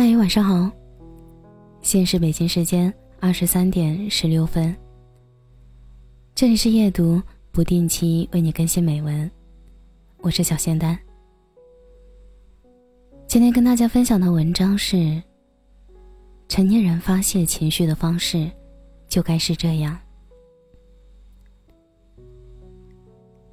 [0.00, 0.70] 嗨，晚上好。
[1.82, 4.72] 现是北京时间二十三点十六分。
[6.36, 9.28] 这里是夜读，不定期为你更新美文。
[10.18, 10.96] 我是小仙丹。
[13.26, 15.20] 今天跟大家分享的文章是：
[16.46, 18.48] 成年人发泄情绪的方式，
[19.08, 19.98] 就该是这样。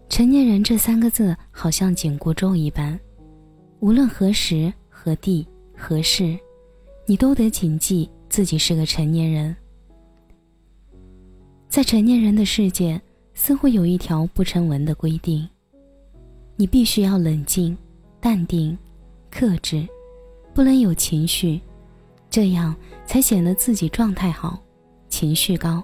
[0.09, 3.00] 成年人这三个字好像紧箍咒一般，
[3.80, 5.44] 无论何时何地。
[5.88, 6.35] 何事，
[7.05, 9.55] 你都得谨记自己是个成年人。
[11.70, 12.99] 在成年人的世界，
[13.35, 15.48] 似乎有一条不成文的规定：
[16.55, 17.77] 你必须要冷静、
[18.20, 18.75] 淡定、
[19.30, 19.88] 克制，
[20.55, 21.61] 不能有情绪，
[22.31, 22.75] 这样
[23.05, 24.59] 才显得自己状态好、
[25.08, 25.83] 情绪高、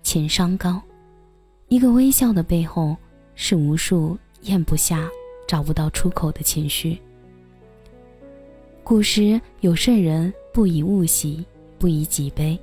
[0.00, 0.80] 情商高。
[1.66, 2.96] 一个微笑的背后，
[3.34, 5.10] 是无数咽不下、
[5.48, 6.96] 找不到出口的情绪。
[8.86, 11.44] 古时有圣人不以物喜，
[11.76, 12.56] 不以己悲。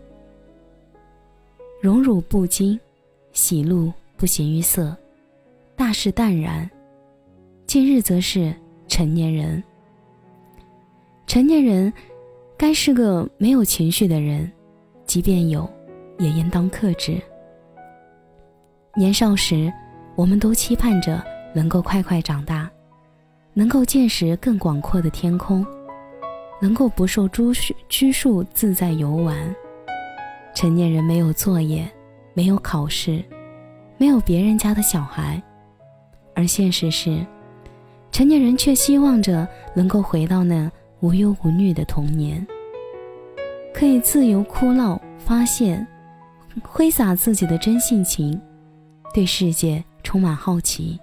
[1.82, 2.80] 荣辱不惊，
[3.34, 4.96] 喜怒不形于色，
[5.76, 6.72] 大事淡然。
[7.68, 8.56] 近日则是
[8.88, 9.62] 成年人。
[11.28, 11.92] 成年人
[12.56, 14.50] 该是个没有情绪的人，
[15.06, 15.70] 即便有，
[16.20, 17.22] 也应当克制。
[18.96, 19.70] 年少时，
[20.16, 21.22] 我们都期盼着
[21.54, 22.72] 能够快快长大，
[23.54, 25.68] 能够见识更广阔的天空。
[26.64, 29.54] 能够不受拘束拘束自在游玩。
[30.56, 31.86] 成年人没有作业，
[32.34, 33.22] 没有考试，
[33.98, 35.44] 没有别人家的小孩，
[36.34, 37.20] 而现实是，
[38.14, 42.48] 成年人却希望着能够回到那无忧无虑的童年，
[43.74, 45.86] 可以自由哭闹发泄，
[46.62, 48.40] 挥洒自己的真性情，
[49.14, 50.98] 对世界充满好奇。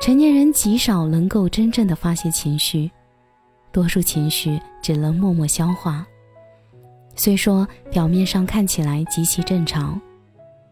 [0.00, 2.90] 成年人极少能够真正的发泄情绪。
[3.76, 6.06] 多数情绪只能默默消化，
[7.14, 10.00] 虽说表面上看起来极其正常，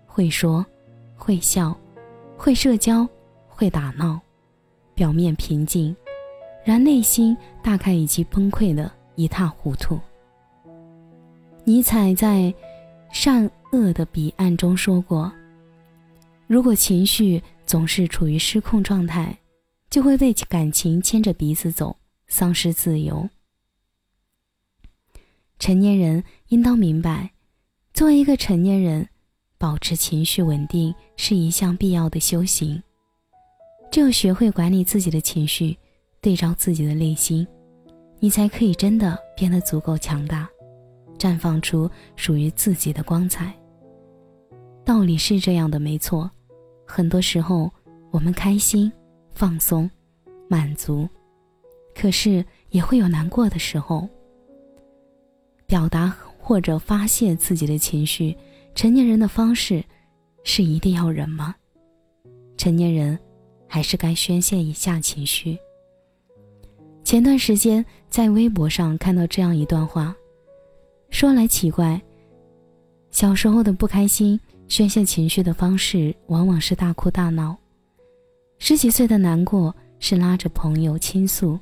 [0.06, 0.65] 会说，
[1.15, 1.78] 会笑，
[2.34, 3.06] 会社交，
[3.47, 4.19] 会打闹，
[4.94, 5.94] 表面平静，
[6.65, 10.00] 然内心大概已经崩溃的一塌糊涂。
[11.65, 12.38] 尼采在
[13.12, 15.31] 《善恶的彼岸》中说过
[16.48, 19.36] ：“如果情绪总是处于失控状态，
[19.91, 21.94] 就会被感情牵着鼻子走。”
[22.34, 23.31] 丧失自由。
[25.61, 27.31] 成年人应当明白，
[27.93, 29.09] 作为一个成年人，
[29.56, 32.83] 保持情绪稳定是一项必要的修行。
[33.89, 35.78] 只有学会管理自己的情绪，
[36.21, 37.47] 对照自己的内心，
[38.19, 40.51] 你才可以真的变得足够强大，
[41.16, 43.55] 绽放出属于自己的光彩。
[44.84, 46.28] 道理是这样的，没错。
[46.84, 47.71] 很多时候，
[48.11, 48.93] 我们开心、
[49.34, 49.89] 放松、
[50.49, 51.09] 满足。
[51.94, 54.09] 可是也会有难过的时候。
[55.66, 58.37] 表达或者发泄自己的情绪，
[58.75, 59.82] 成年人的方式
[60.43, 61.54] 是一定要忍吗？
[62.56, 63.19] 成年人
[63.66, 65.56] 还是该宣泄一下情绪。
[67.03, 70.15] 前段时间在微博上看到这样一段话，
[71.10, 72.00] 说来奇怪，
[73.10, 74.38] 小时候的不开心
[74.69, 77.56] 宣泄情绪的方式往往是大哭大闹，
[78.59, 81.59] 十几岁的难过是拉着朋友倾诉。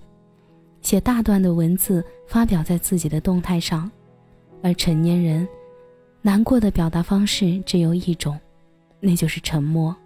[0.82, 3.90] 写大段的文字发表在自己的动态上，
[4.62, 5.48] 而成年人
[6.20, 8.38] 难过的表达方式只有一种，
[9.00, 9.96] 那就是沉默。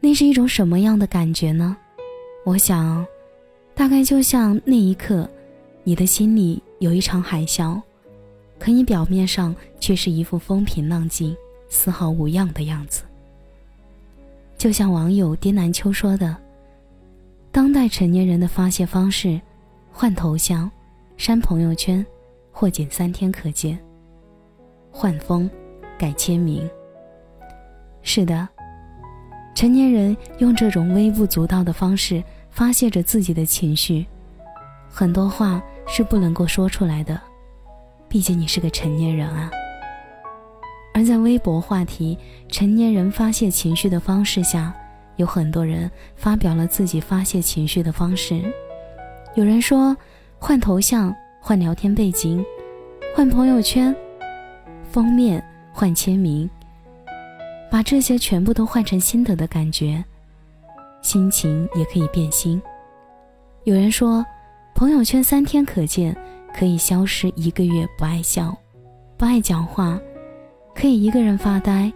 [0.00, 1.76] 那是一种什么样的感觉呢？
[2.44, 3.04] 我想，
[3.74, 5.28] 大概就像那一刻，
[5.82, 7.80] 你的心里有一场海啸，
[8.58, 11.36] 可你表面上却是一副风平浪静、
[11.68, 13.02] 丝毫无恙的样子。
[14.56, 16.45] 就像网友丁南秋说的。
[17.88, 19.40] 成年人的发泄方式，
[19.92, 20.70] 换头像，
[21.16, 22.04] 删朋友圈，
[22.50, 23.78] 或仅三天可见。
[24.90, 25.50] 换风，
[25.98, 26.68] 改签名。
[28.02, 28.48] 是的，
[29.54, 34.06] 成年人用这种微不足道的方式发泄着自己的情绪，
[34.88, 37.20] 很多话是不能够说出来的，
[38.08, 39.50] 毕竟你是个成年人啊。
[40.94, 42.18] 而在微博话题
[42.48, 44.74] “成年人发泄情绪的方式”下。
[45.16, 48.42] 有很多人发表了自己发泄情绪的方式，
[49.34, 49.96] 有人说
[50.38, 52.44] 换头像、换聊天背景、
[53.14, 53.94] 换朋友圈
[54.90, 55.42] 封面、
[55.72, 56.48] 换签名，
[57.70, 60.04] 把这些全部都换成心得的感觉，
[61.02, 62.60] 心情也可以变心。
[63.64, 64.24] 有人说
[64.74, 66.16] 朋友圈三天可见，
[66.54, 68.56] 可以消失一个月不爱笑、
[69.16, 69.98] 不爱讲话，
[70.74, 71.90] 可以一个人发呆，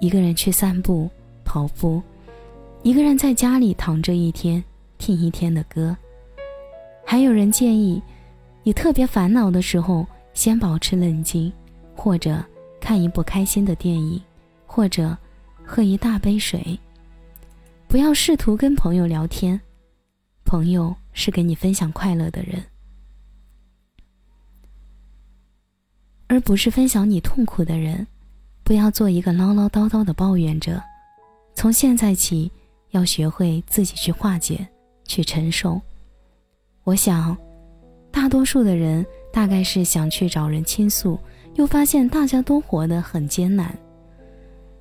[0.00, 1.08] 一个人去散步、
[1.44, 2.02] 跑步。
[2.84, 4.62] 一个人在家里躺着一天，
[4.98, 5.96] 听一天的歌，
[7.02, 8.00] 还有人建议，
[8.62, 11.50] 你特别烦恼的时候，先保持冷静，
[11.96, 12.44] 或者
[12.82, 14.20] 看一部开心的电影，
[14.66, 15.16] 或者
[15.64, 16.78] 喝一大杯水。
[17.88, 19.58] 不要试图跟朋友聊天，
[20.44, 22.62] 朋友是跟你分享快乐的人，
[26.26, 28.06] 而不是分享你痛苦的人。
[28.62, 30.82] 不要做一个唠唠叨叨的抱怨者。
[31.54, 32.50] 从现在起，
[32.94, 34.66] 要学会自己去化解，
[35.04, 35.80] 去承受。
[36.84, 37.36] 我想，
[38.12, 41.18] 大多数的人大概是想去找人倾诉，
[41.56, 43.76] 又发现大家都活得很艰难，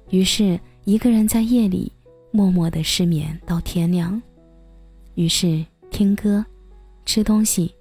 [0.10, 1.92] 于是一个人在夜里
[2.30, 4.21] 默默的失眠到天亮。
[5.15, 6.45] 于是听歌、
[7.06, 7.74] 吃东西、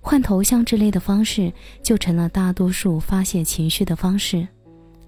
[0.00, 1.50] 换头像之类的方式，
[1.82, 4.46] 就成了大多数发泄情绪的方式。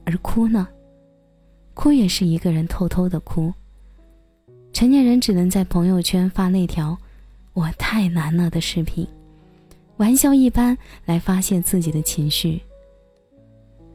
[0.05, 0.67] 而哭呢？
[1.75, 3.53] 哭也是一个人偷偷的哭。
[4.73, 6.97] 成年人只能在朋友圈发那条。
[7.53, 9.07] 我太难了的视频，
[9.97, 12.61] 玩笑一般来发泄自己的情绪。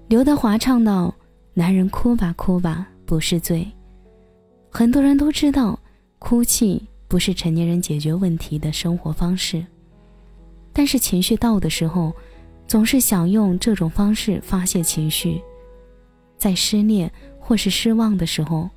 [0.07, 1.16] 刘德华唱道
[1.56, 3.66] ：“男人哭吧哭吧不是罪。”
[4.69, 5.80] 很多人都知道，
[6.19, 9.66] 哭泣不是成年人解决问题的生活方式，
[10.74, 12.13] 但是情绪到的时候，
[12.68, 15.42] 总是想用这种方式发泄情绪。
[16.38, 18.69] 在失恋或是失望的时候，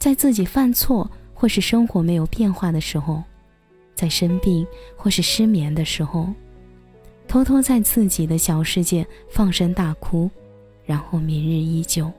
[0.00, 3.22] 在自己犯错或是生活没有变化的时候。
[3.94, 4.66] 在生病
[4.96, 6.32] 或是失眠的时候，
[7.28, 10.30] 偷偷在自己的小世界放声大哭，
[10.86, 12.10] 然后明日依旧，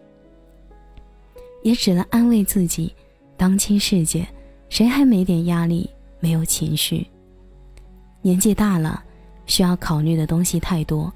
[1.64, 2.94] 也只能安慰自己：
[3.36, 4.28] 当今世界，
[4.70, 5.90] 谁还没点压力、
[6.20, 7.08] 没有情绪？
[8.22, 9.04] 年纪大了，
[9.48, 11.12] 需要考虑的东西太多，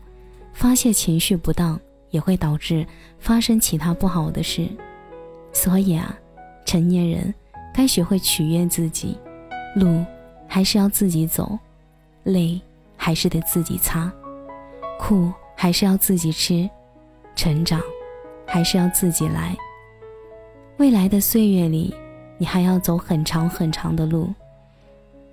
[0.51, 1.79] 发泄情绪不当
[2.09, 2.83] 也会导致
[3.19, 4.67] 发生其他不好的事。
[5.53, 6.17] 所以啊，
[6.65, 7.33] 成年人
[7.73, 9.17] 该学会取悦自己，
[9.75, 10.03] 路。
[10.47, 11.57] 还是要自己走，
[12.23, 12.61] 泪
[12.95, 14.09] 还是得自己擦，
[14.97, 16.69] 苦还是要自己吃，
[17.35, 17.81] 成长
[18.45, 19.57] 还是要自己来。
[20.77, 21.93] 未来的岁月里，
[22.37, 24.29] 你还要走很长很长的路，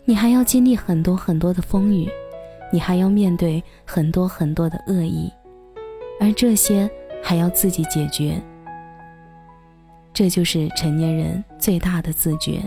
[0.07, 2.11] 你还要经历很多很多的风雨，
[2.73, 5.31] 你还要面对很多很多的恶意，
[6.19, 6.91] 而这些
[7.23, 8.43] 还要自己解决。
[10.13, 12.61] 这就是成年人最大的自觉。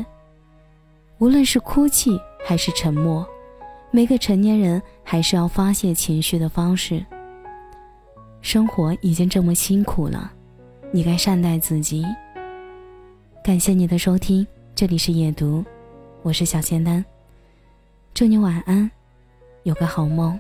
[1.20, 3.26] 无论是哭泣还是沉默
[3.90, 7.06] 每个成年人还是要发泄情绪的方式。
[8.42, 10.32] 生活已经这么辛苦了
[10.92, 12.06] 你该善待自己。
[13.44, 15.64] 感谢你的收听这里是夜读
[16.22, 17.04] 我是小仙丹
[18.14, 18.90] 祝你晚安
[19.64, 20.40] 有个好梦。